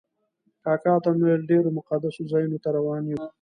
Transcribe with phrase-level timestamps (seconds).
[0.63, 3.19] کاکا ته مې وویل ډېرو مقدسو ځایونو ته روان یو.